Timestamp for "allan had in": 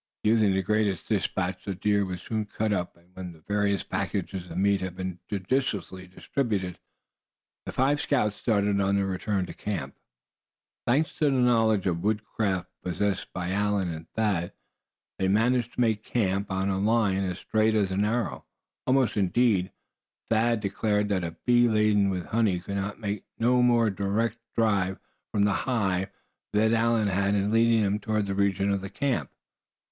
26.73-27.51